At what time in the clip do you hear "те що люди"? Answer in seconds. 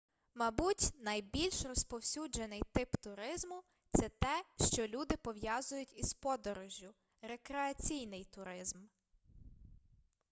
4.09-5.17